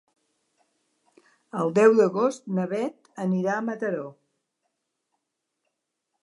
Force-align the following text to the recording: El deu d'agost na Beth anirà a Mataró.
El 1.63 1.73
deu 1.79 1.93
d'agost 1.99 2.49
na 2.61 2.65
Beth 2.71 3.11
anirà 3.27 3.53
a 3.57 3.67
Mataró. 3.69 4.07